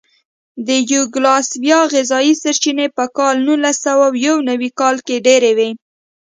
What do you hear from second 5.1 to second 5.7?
ډېرې وې.